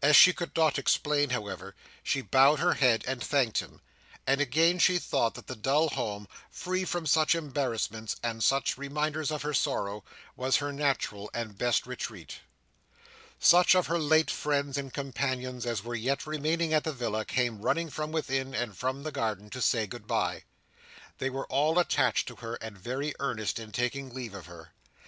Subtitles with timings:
[0.00, 1.74] As she could not explain, however,
[2.04, 3.80] she bowed her head and thanked him;
[4.24, 9.32] and again she thought that the dull home, free from such embarrassments, and such reminders
[9.32, 10.04] of her sorrow,
[10.36, 12.38] was her natural and best retreat.
[13.40, 17.60] Such of her late friends and companions as were yet remaining at the villa, came
[17.60, 20.44] running from within, and from the garden, to say good bye.
[21.18, 24.70] They were all attached to her, and very earnest in taking leave of her.